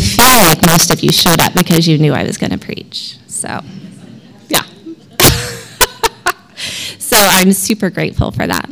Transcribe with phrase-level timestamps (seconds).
[0.00, 3.16] feel like most of you showed up because you knew I was going to preach.
[3.28, 3.60] So,
[4.48, 4.62] yeah.
[6.98, 8.70] so I'm super grateful for that.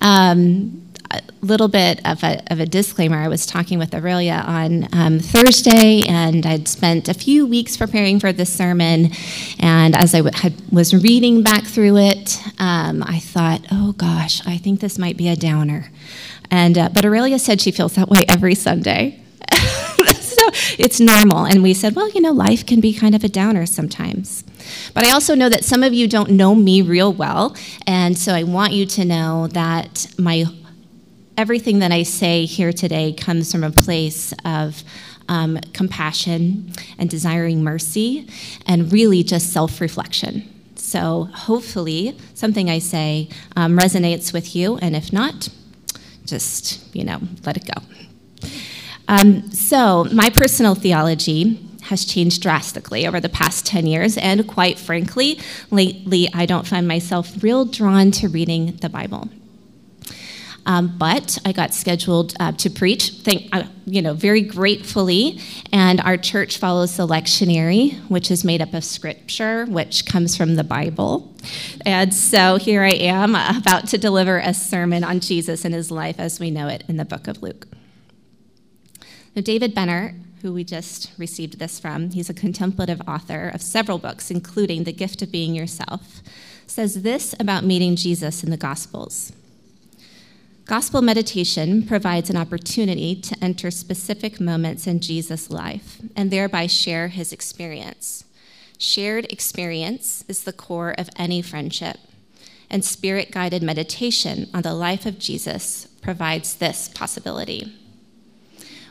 [0.00, 3.16] Um, a little bit of a, of a, disclaimer.
[3.16, 8.18] I was talking with Aurelia on um, Thursday, and I'd spent a few weeks preparing
[8.18, 9.10] for this sermon.
[9.58, 14.46] And as I w- had, was reading back through it, um, I thought, oh gosh,
[14.46, 15.90] I think this might be a downer.
[16.50, 19.21] And, uh, but Aurelia said she feels that way every Sunday.
[20.78, 21.44] It's normal.
[21.46, 24.44] And we said, well, you know, life can be kind of a downer sometimes.
[24.94, 27.56] But I also know that some of you don't know me real well.
[27.86, 30.44] And so I want you to know that my
[31.36, 34.82] everything that I say here today comes from a place of
[35.28, 38.28] um, compassion and desiring mercy
[38.66, 40.48] and really just self reflection.
[40.76, 45.48] So, hopefully, something I say um, resonates with you, and if not,
[46.26, 48.01] just, you know, let it go.
[49.08, 54.78] Um, so, my personal theology has changed drastically over the past 10 years, and quite
[54.78, 55.40] frankly,
[55.70, 59.28] lately I don't find myself real drawn to reading the Bible.
[60.64, 65.40] Um, but I got scheduled uh, to preach, thank, uh, you know, very gratefully.
[65.72, 70.54] And our church follows the lectionary, which is made up of scripture, which comes from
[70.54, 71.34] the Bible.
[71.84, 75.90] And so here I am uh, about to deliver a sermon on Jesus and his
[75.90, 77.66] life as we know it in the book of Luke.
[79.34, 83.98] Now, David Benner, who we just received this from, he's a contemplative author of several
[83.98, 86.20] books, including The Gift of Being Yourself,
[86.66, 89.32] says this about meeting Jesus in the Gospels.
[90.66, 97.08] Gospel meditation provides an opportunity to enter specific moments in Jesus' life and thereby share
[97.08, 98.24] his experience.
[98.78, 101.98] Shared experience is the core of any friendship,
[102.68, 107.72] and spirit guided meditation on the life of Jesus provides this possibility.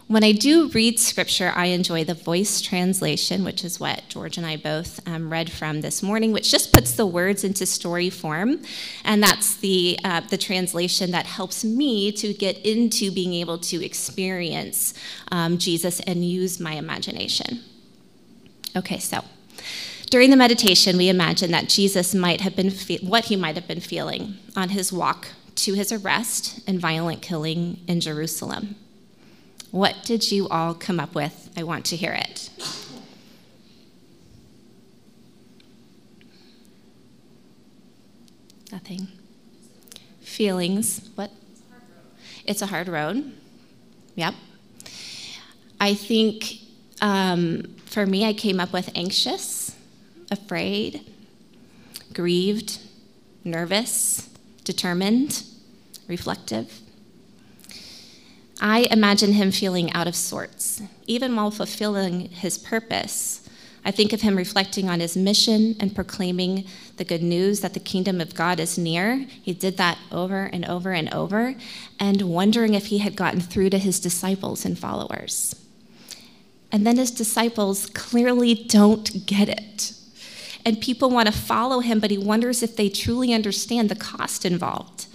[0.07, 4.45] When I do read scripture, I enjoy the voice translation, which is what George and
[4.45, 8.61] I both um, read from this morning, which just puts the words into story form.
[9.05, 13.85] And that's the, uh, the translation that helps me to get into being able to
[13.85, 14.93] experience
[15.31, 17.61] um, Jesus and use my imagination.
[18.75, 19.23] Okay, so
[20.09, 23.67] during the meditation, we imagine that Jesus might have been fe- what he might have
[23.67, 28.75] been feeling on his walk to his arrest and violent killing in Jerusalem.
[29.71, 31.49] What did you all come up with?
[31.55, 32.49] I want to hear it.
[38.71, 39.07] Nothing.
[40.21, 41.09] Feelings.
[41.15, 41.31] What?
[42.45, 43.31] It's a hard road.
[44.15, 44.33] Yep.
[45.79, 46.57] I think
[47.01, 49.75] um, for me, I came up with anxious,
[50.29, 51.01] afraid,
[52.13, 52.79] grieved,
[53.45, 54.29] nervous,
[54.63, 55.43] determined,
[56.07, 56.80] reflective.
[58.63, 63.49] I imagine him feeling out of sorts, even while fulfilling his purpose.
[63.83, 66.65] I think of him reflecting on his mission and proclaiming
[66.97, 69.25] the good news that the kingdom of God is near.
[69.41, 71.55] He did that over and over and over,
[71.99, 75.55] and wondering if he had gotten through to his disciples and followers.
[76.71, 79.93] And then his disciples clearly don't get it.
[80.63, 84.45] And people want to follow him, but he wonders if they truly understand the cost
[84.45, 85.07] involved.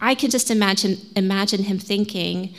[0.00, 2.54] I can just imagine, imagine him thinking,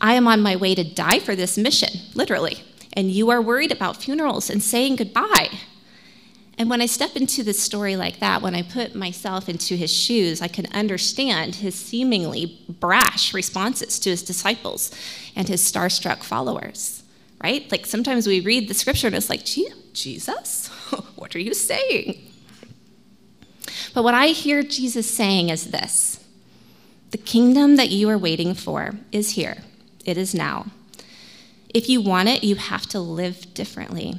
[0.00, 2.62] I am on my way to die for this mission, literally.
[2.92, 5.50] And you are worried about funerals and saying goodbye.
[6.58, 9.92] And when I step into this story like that, when I put myself into his
[9.94, 14.92] shoes, I can understand his seemingly brash responses to his disciples
[15.36, 17.04] and his starstruck followers,
[17.42, 17.70] right?
[17.70, 20.66] Like sometimes we read the scripture and it's like, Jesus,
[21.14, 22.28] what are you saying?
[23.94, 26.24] But what I hear Jesus saying is this
[27.12, 29.58] the kingdom that you are waiting for is here.
[30.08, 30.68] It is now.
[31.74, 34.14] If you want it, you have to live differently.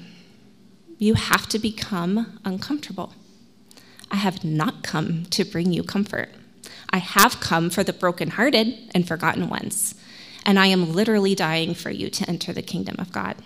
[0.99, 3.15] You have to become uncomfortable.
[4.11, 6.29] I have not come to bring you comfort.
[6.91, 9.95] I have come for the brokenhearted and forgotten ones.
[10.45, 13.37] And I am literally dying for you to enter the kingdom of God.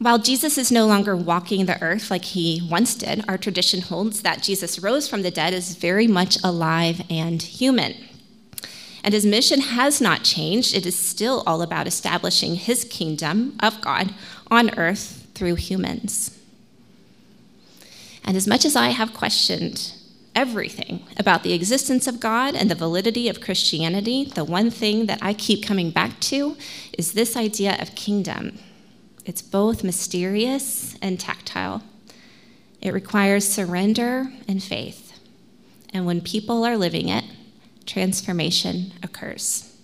[0.00, 4.22] While Jesus is no longer walking the earth like he once did, our tradition holds
[4.22, 7.94] that Jesus rose from the dead is very much alive and human.
[9.04, 10.74] And his mission has not changed.
[10.74, 14.14] It is still all about establishing his kingdom of God
[14.50, 16.38] on earth through humans.
[18.24, 19.94] And as much as I have questioned
[20.34, 25.18] everything about the existence of God and the validity of Christianity, the one thing that
[25.20, 26.56] I keep coming back to
[26.96, 28.58] is this idea of kingdom.
[29.24, 31.82] It's both mysterious and tactile.
[32.80, 35.20] It requires surrender and faith.
[35.92, 37.24] And when people are living it,
[37.92, 39.76] transformation occurs.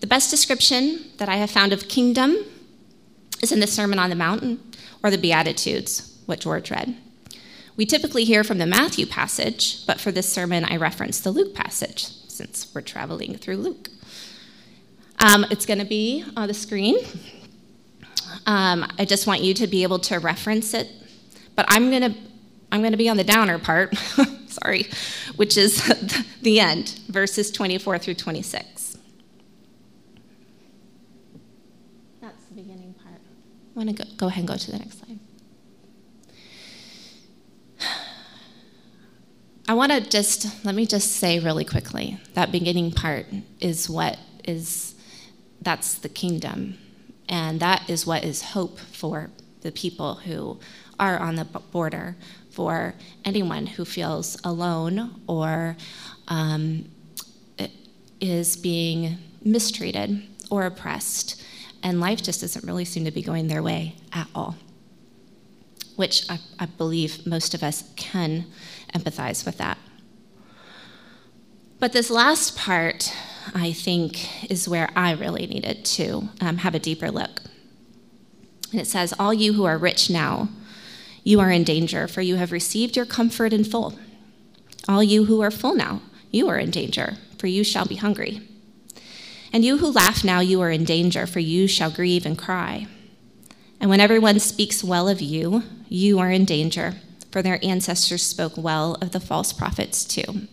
[0.00, 2.36] The best description that I have found of kingdom
[3.42, 4.60] is in the Sermon on the Mountain
[5.02, 6.96] or the Beatitudes, what George read.
[7.76, 11.54] We typically hear from the Matthew passage, but for this sermon, I reference the Luke
[11.54, 13.88] passage since we're traveling through Luke.
[15.18, 16.98] Um, it's going to be on the screen.
[18.46, 20.88] Um, I just want you to be able to reference it,
[21.56, 22.18] but I'm going to
[22.70, 23.94] I'm going to be on the downer part,
[24.54, 24.86] sorry,
[25.36, 25.82] which is
[26.42, 28.98] the end, verses 24 through 26.
[32.20, 33.16] That's the beginning part.
[33.16, 35.18] I want to go, go ahead and go to the next slide.
[39.68, 43.26] I want to just, let me just say really quickly that beginning part
[43.60, 44.94] is what is,
[45.60, 46.78] that's the kingdom.
[47.28, 49.30] And that is what is hope for
[49.62, 50.60] the people who
[51.00, 52.16] are on the border,
[52.54, 55.76] for anyone who feels alone or
[56.28, 56.84] um,
[58.20, 61.42] is being mistreated or oppressed,
[61.82, 64.56] and life just doesn't really seem to be going their way at all,
[65.96, 68.46] which I, I believe most of us can
[68.94, 69.76] empathize with that.
[71.80, 73.12] But this last part,
[73.52, 77.42] I think, is where I really needed to um, have a deeper look.
[78.70, 80.48] And it says, All you who are rich now,
[81.24, 83.98] you are in danger, for you have received your comfort in full.
[84.86, 88.42] All you who are full now, you are in danger, for you shall be hungry.
[89.52, 92.86] And you who laugh now, you are in danger, for you shall grieve and cry.
[93.80, 96.96] And when everyone speaks well of you, you are in danger,
[97.30, 100.48] for their ancestors spoke well of the false prophets too.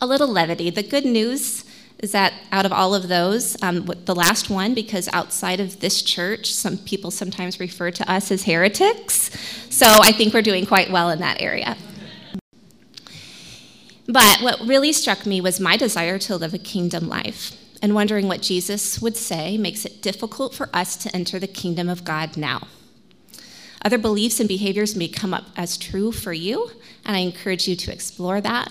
[0.00, 0.70] A little levity.
[0.70, 1.63] The good news
[2.04, 6.02] is that out of all of those, um, the last one, because outside of this
[6.02, 9.30] church, some people sometimes refer to us as heretics.
[9.70, 11.78] So I think we're doing quite well in that area.
[14.06, 17.56] But what really struck me was my desire to live a kingdom life.
[17.80, 21.88] And wondering what Jesus would say makes it difficult for us to enter the kingdom
[21.88, 22.68] of God now.
[23.82, 26.70] Other beliefs and behaviors may come up as true for you,
[27.06, 28.70] and I encourage you to explore that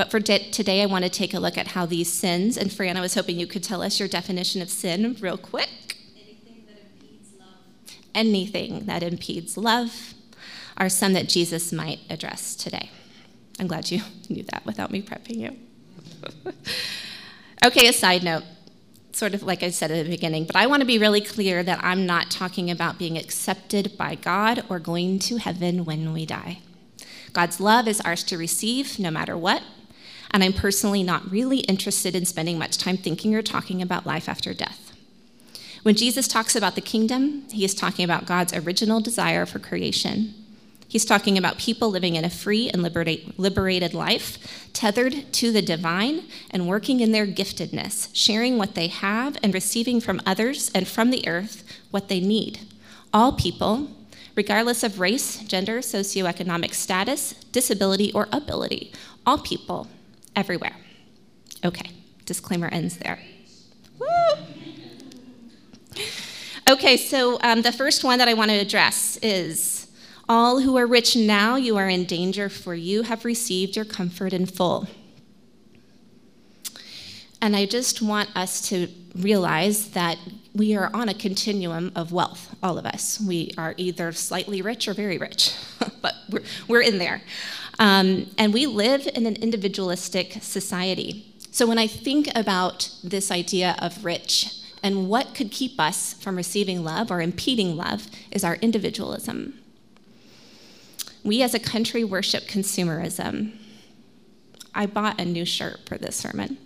[0.00, 2.96] but for today, I want to take a look at how these sins, and Fran,
[2.96, 5.98] I was hoping you could tell us your definition of sin real quick.
[6.16, 7.98] Anything that impedes love.
[8.14, 10.14] Anything that impedes love
[10.78, 12.88] are some that Jesus might address today.
[13.58, 14.00] I'm glad you
[14.30, 15.56] knew that without me prepping you.
[17.66, 18.44] okay, a side note
[19.12, 21.62] sort of like I said at the beginning, but I want to be really clear
[21.62, 26.24] that I'm not talking about being accepted by God or going to heaven when we
[26.24, 26.60] die.
[27.34, 29.62] God's love is ours to receive no matter what,
[30.30, 34.28] and I'm personally not really interested in spending much time thinking or talking about life
[34.28, 34.92] after death.
[35.82, 40.34] When Jesus talks about the kingdom, he is talking about God's original desire for creation.
[40.86, 46.24] He's talking about people living in a free and liberated life, tethered to the divine
[46.50, 51.10] and working in their giftedness, sharing what they have and receiving from others and from
[51.10, 52.60] the earth what they need.
[53.14, 53.88] All people,
[54.34, 58.92] regardless of race, gender, socioeconomic status, disability, or ability,
[59.24, 59.88] all people
[60.36, 60.76] everywhere.
[61.64, 61.90] Okay,
[62.24, 63.18] disclaimer ends there.
[63.98, 64.06] Woo!
[66.68, 69.88] Okay, so um, the first one that I want to address is
[70.28, 74.32] all who are rich now, you are in danger, for you have received your comfort
[74.32, 74.86] in full.
[77.42, 80.18] And I just want us to realize that
[80.54, 83.20] we are on a continuum of wealth, all of us.
[83.20, 85.54] We are either slightly rich or very rich,
[86.02, 87.22] but we're, we're in there.
[87.80, 91.24] Um, and we live in an individualistic society.
[91.50, 96.36] So when I think about this idea of rich and what could keep us from
[96.36, 99.58] receiving love or impeding love is our individualism.
[101.24, 103.56] We as a country worship consumerism.
[104.74, 106.58] I bought a new shirt for this sermon.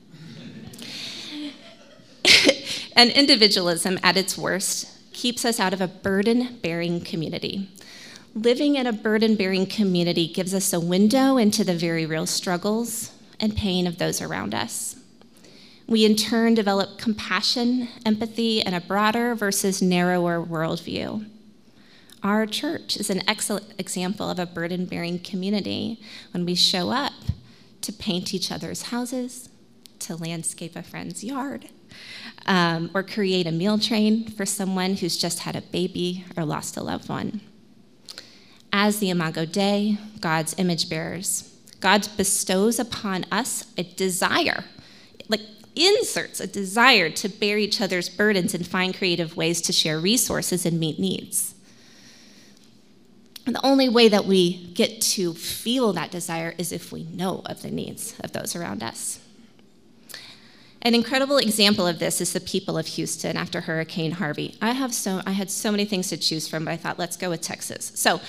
[2.97, 7.69] and individualism, at its worst, keeps us out of a burden bearing community.
[8.35, 13.13] Living in a burden bearing community gives us a window into the very real struggles
[13.39, 14.97] and pain of those around us.
[15.87, 21.31] We in turn develop compassion, empathy, and a broader versus narrower worldview.
[22.25, 26.01] Our church is an excellent example of a burden bearing community
[26.33, 27.13] when we show up
[27.83, 29.49] to paint each other's houses,
[30.01, 31.69] to landscape a friend's yard,
[32.47, 36.77] um, or create a meal train for someone who's just had a baby or lost
[36.77, 37.41] a loved one
[38.77, 41.57] as the Imago Dei, God's image bearers.
[41.79, 44.65] God bestows upon us a desire,
[45.29, 45.43] like
[45.77, 50.67] inserts a desire to bear each other's burdens and find creative ways to share resources
[50.67, 51.55] and meet needs.
[53.47, 57.43] And the only way that we get to feel that desire is if we know
[57.47, 59.21] of the needs of those around us.
[60.85, 64.55] An incredible example of this is the people of Houston after Hurricane Harvey.
[64.61, 67.17] I have so I had so many things to choose from, but I thought let's
[67.17, 67.91] go with Texas.
[67.95, 68.21] So,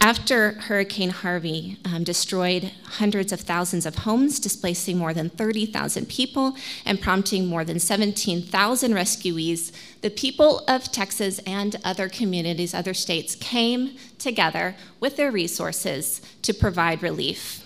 [0.00, 6.56] after Hurricane Harvey um, destroyed hundreds of thousands of homes, displacing more than 30,000 people
[6.84, 9.72] and prompting more than 17,000 rescuees,
[10.02, 16.52] the people of Texas and other communities, other states came together with their resources to
[16.52, 17.64] provide relief.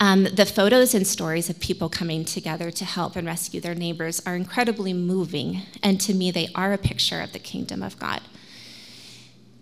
[0.00, 4.20] Um, the photos and stories of people coming together to help and rescue their neighbors
[4.26, 8.20] are incredibly moving, and to me, they are a picture of the kingdom of God.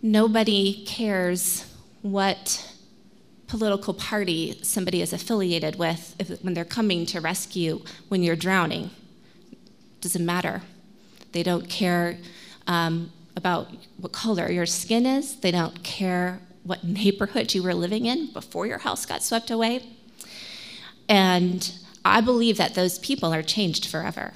[0.02, 1.70] Nobody cares
[2.02, 2.66] what
[3.46, 8.90] political party somebody is affiliated with if, when they're coming to rescue when you're drowning.
[10.00, 10.62] Doesn't matter.
[11.32, 12.16] They don't care
[12.66, 15.36] um, about what color your skin is.
[15.36, 19.84] They don't care what neighborhood you were living in before your house got swept away.
[21.08, 21.72] And
[22.04, 24.32] I believe that those people are changed forever.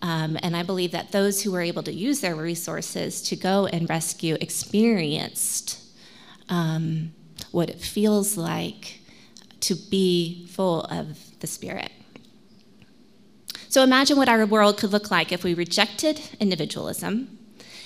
[0.00, 3.66] Um, and I believe that those who were able to use their resources to go
[3.66, 5.80] and rescue experienced
[6.48, 7.12] um,
[7.50, 9.00] what it feels like
[9.60, 11.90] to be full of the Spirit.
[13.68, 17.38] So imagine what our world could look like if we rejected individualism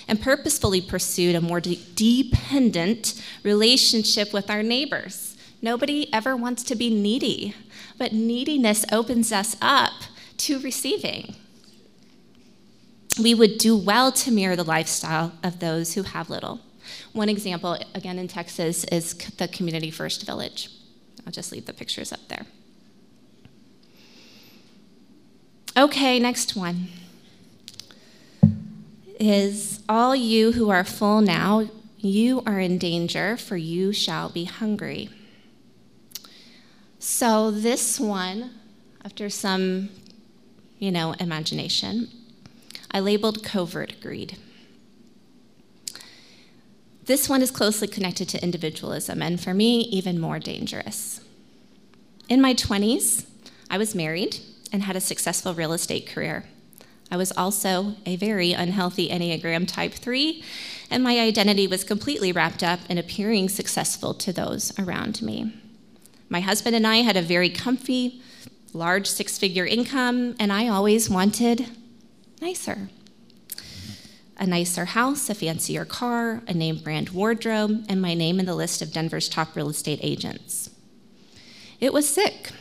[0.07, 5.35] and purposefully pursued a more de- dependent relationship with our neighbors.
[5.61, 7.55] Nobody ever wants to be needy,
[7.97, 9.93] but neediness opens us up
[10.37, 11.35] to receiving
[13.21, 16.61] we would do well to mirror the lifestyle of those who have little.
[17.13, 20.69] One example, again in Texas, is the Community First Village.
[21.25, 22.45] I'll just leave the pictures up there.
[25.75, 26.89] Okay, next one
[29.19, 34.43] is all you who are full now, you are in danger, for you shall be
[34.43, 35.09] hungry.
[36.99, 38.51] So, this one,
[39.03, 39.89] after some,
[40.77, 42.09] you know, imagination,
[42.93, 44.37] I labeled covert greed.
[47.05, 51.19] This one is closely connected to individualism, and for me, even more dangerous.
[52.29, 53.25] In my 20s,
[53.69, 54.37] I was married
[54.71, 56.45] and had a successful real estate career.
[57.11, 60.43] I was also a very unhealthy Enneagram Type 3,
[60.89, 65.53] and my identity was completely wrapped up in appearing successful to those around me.
[66.29, 68.21] My husband and I had a very comfy,
[68.71, 71.67] large six figure income, and I always wanted
[72.43, 72.89] nicer.
[74.37, 78.53] A nicer house, a fancier car, a name brand wardrobe, and my name in the
[78.53, 80.69] list of Denver's top real estate agents.
[81.79, 82.51] It was sick.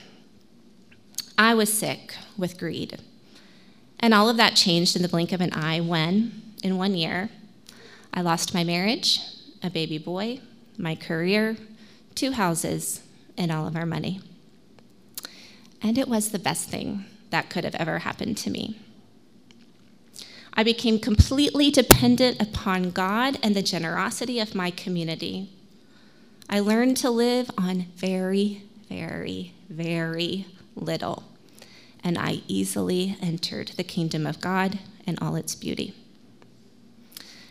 [1.36, 3.00] I was sick with greed.
[3.98, 7.30] And all of that changed in the blink of an eye when, in one year,
[8.14, 9.18] I lost my marriage,
[9.64, 10.40] a baby boy,
[10.78, 11.56] my career,
[12.14, 13.02] two houses,
[13.36, 14.20] and all of our money.
[15.82, 18.78] And it was the best thing that could have ever happened to me.
[20.54, 25.50] I became completely dependent upon God and the generosity of my community.
[26.48, 31.24] I learned to live on very, very, very little,
[32.04, 35.94] and I easily entered the kingdom of God and all its beauty.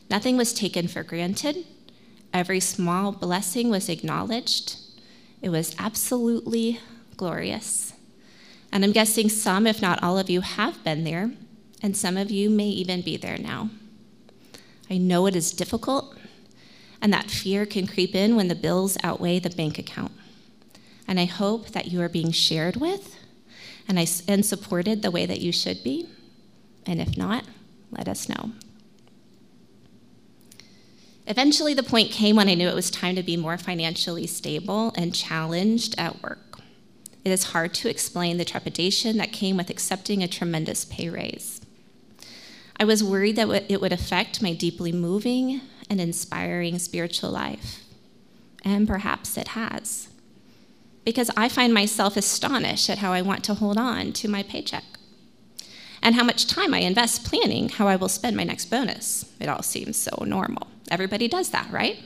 [0.10, 1.66] Nothing was taken for granted.
[2.34, 4.76] Every small blessing was acknowledged.
[5.42, 6.80] It was absolutely
[7.18, 7.94] glorious.
[8.72, 11.32] And I'm guessing some, if not all of you, have been there
[11.82, 13.70] and some of you may even be there now.
[14.90, 16.18] I know it is difficult,
[17.02, 20.12] and that fear can creep in when the bills outweigh the bank account.
[21.08, 23.16] And I hope that you are being shared with
[23.88, 26.08] and, I, and supported the way that you should be.
[26.86, 27.46] And if not,
[27.92, 28.52] let us know.
[31.28, 34.92] Eventually, the point came when I knew it was time to be more financially stable
[34.96, 36.60] and challenged at work.
[37.24, 41.61] It is hard to explain the trepidation that came with accepting a tremendous pay raise.
[42.82, 47.82] I was worried that it would affect my deeply moving and inspiring spiritual life.
[48.66, 50.10] And perhaps it has.
[51.06, 54.84] Because I find myself astonished at how I want to hold on to my paycheck
[56.02, 59.32] and how much time I invest planning how I will spend my next bonus.
[59.40, 60.66] It all seems so normal.
[60.90, 62.00] Everybody does that, right?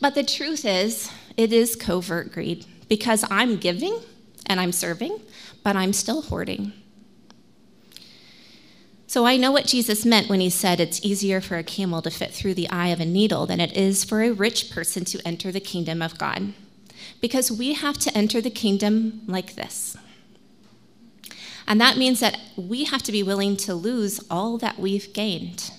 [0.00, 4.00] But the truth is, it is covert greed because I'm giving
[4.46, 5.20] and I'm serving,
[5.62, 6.72] but I'm still hoarding.
[9.18, 12.08] So I know what Jesus meant when he said it's easier for a camel to
[12.08, 15.20] fit through the eye of a needle than it is for a rich person to
[15.26, 16.52] enter the kingdom of God.
[17.20, 19.96] Because we have to enter the kingdom like this.
[21.66, 25.72] And that means that we have to be willing to lose all that we've gained.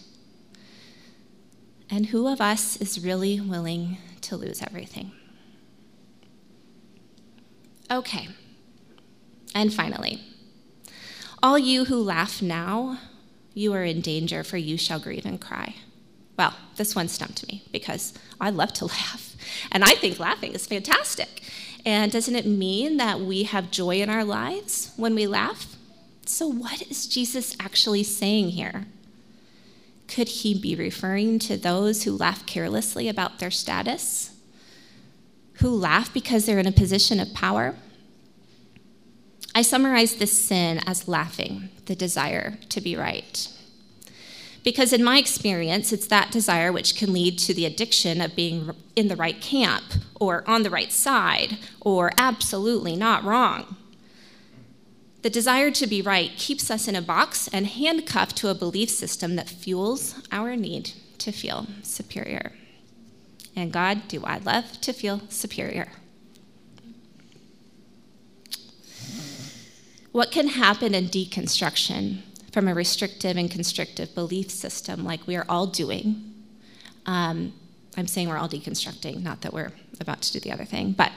[1.89, 5.13] And who of us is really willing to lose everything?
[7.89, 8.27] Okay.
[9.55, 10.19] And finally,
[11.41, 13.00] all you who laugh now,
[13.53, 15.75] you are in danger, for you shall grieve and cry.
[16.38, 19.36] Well, this one stumped me because I love to laugh,
[19.72, 21.41] and I think laughing is fantastic.
[21.86, 25.75] And doesn't it mean that we have joy in our lives when we laugh?
[26.25, 28.86] So, what is Jesus actually saying here?
[30.08, 34.36] Could he be referring to those who laugh carelessly about their status?
[35.56, 37.75] Who laugh because they're in a position of power?
[39.60, 43.46] I summarize this sin as laughing, the desire to be right.
[44.63, 48.72] Because in my experience, it's that desire which can lead to the addiction of being
[48.96, 49.84] in the right camp,
[50.18, 53.75] or on the right side, or absolutely not wrong.
[55.24, 58.89] The desire to be right keeps us in a box and handcuffed to a belief
[58.89, 62.54] system that fuels our need to feel superior.
[63.58, 65.89] And God, do I love to feel superior?
[70.20, 75.46] What can happen in deconstruction from a restrictive and constrictive belief system like we are
[75.48, 76.34] all doing?
[77.06, 77.54] Um,
[77.96, 79.72] I'm saying we're all deconstructing, not that we're
[80.02, 81.14] about to do the other thing, but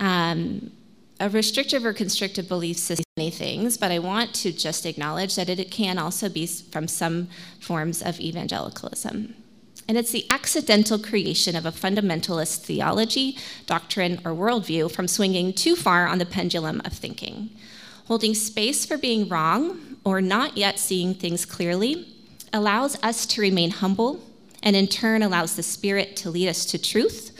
[0.00, 0.70] um,
[1.18, 5.48] a restrictive or constrictive belief system many things, but I want to just acknowledge that
[5.48, 7.28] it can also be from some
[7.58, 9.34] forms of evangelicalism.
[9.88, 15.74] And it's the accidental creation of a fundamentalist theology, doctrine, or worldview from swinging too
[15.74, 17.50] far on the pendulum of thinking.
[18.06, 22.06] Holding space for being wrong or not yet seeing things clearly
[22.52, 24.20] allows us to remain humble
[24.62, 27.36] and in turn allows the Spirit to lead us to truth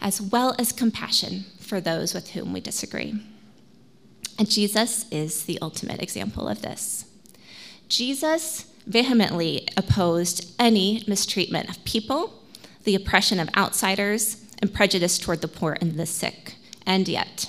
[0.00, 3.14] as well as compassion for those with whom we disagree.
[4.38, 7.06] And Jesus is the ultimate example of this.
[7.88, 12.42] Jesus vehemently opposed any mistreatment of people,
[12.84, 16.54] the oppression of outsiders, and prejudice toward the poor and the sick.
[16.86, 17.48] And yet,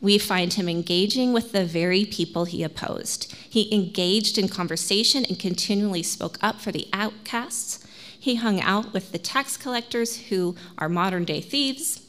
[0.00, 3.32] we find him engaging with the very people he opposed.
[3.32, 7.86] He engaged in conversation and continually spoke up for the outcasts.
[8.18, 12.02] He hung out with the tax collectors who are modern day thieves.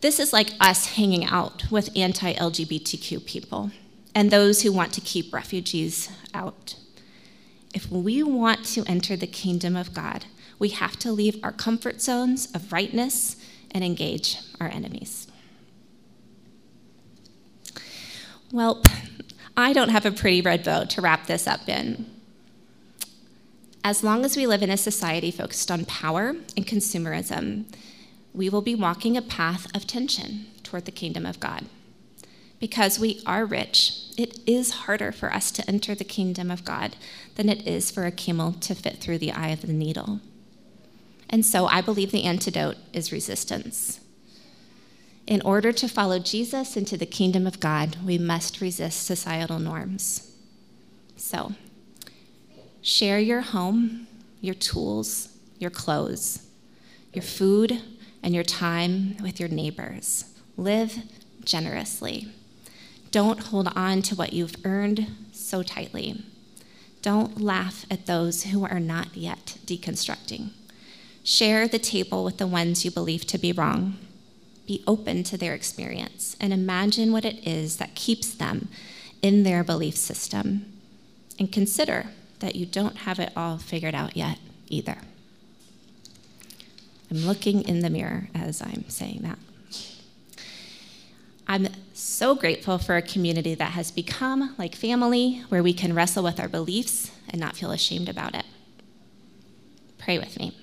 [0.00, 3.70] This is like us hanging out with anti LGBTQ people
[4.14, 6.76] and those who want to keep refugees out.
[7.74, 10.24] If we want to enter the kingdom of God,
[10.58, 13.36] we have to leave our comfort zones of rightness
[13.70, 15.28] and engage our enemies.
[18.50, 18.82] Well,
[19.56, 22.06] I don't have a pretty red bow to wrap this up in.
[23.84, 27.64] As long as we live in a society focused on power and consumerism,
[28.32, 31.66] we will be walking a path of tension toward the kingdom of God.
[32.60, 36.96] Because we are rich, it is harder for us to enter the kingdom of God
[37.36, 40.20] than it is for a camel to fit through the eye of the needle.
[41.30, 44.00] And so I believe the antidote is resistance.
[45.26, 50.32] In order to follow Jesus into the kingdom of God, we must resist societal norms.
[51.16, 51.52] So,
[52.80, 54.06] share your home,
[54.40, 56.46] your tools, your clothes,
[57.12, 57.82] your food,
[58.22, 60.24] and your time with your neighbors.
[60.56, 60.98] Live
[61.44, 62.28] generously.
[63.10, 66.24] Don't hold on to what you've earned so tightly.
[67.00, 70.50] Don't laugh at those who are not yet deconstructing.
[71.24, 73.96] Share the table with the ones you believe to be wrong.
[74.66, 78.68] Be open to their experience and imagine what it is that keeps them
[79.22, 80.66] in their belief system.
[81.38, 82.06] And consider
[82.40, 84.98] that you don't have it all figured out yet either.
[87.10, 89.38] I'm looking in the mirror as I'm saying that.
[91.48, 96.22] I'm so grateful for a community that has become like family, where we can wrestle
[96.22, 98.44] with our beliefs and not feel ashamed about it.
[99.96, 100.54] Pray with me.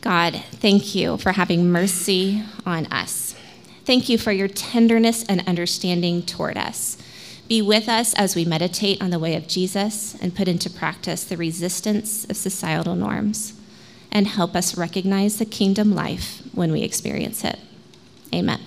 [0.00, 3.36] God, thank you for having mercy on us.
[3.84, 6.96] Thank you for your tenderness and understanding toward us.
[7.48, 11.22] Be with us as we meditate on the way of Jesus and put into practice
[11.22, 13.52] the resistance of societal norms,
[14.12, 17.58] and help us recognize the kingdom life when we experience it.
[18.32, 18.60] Amen.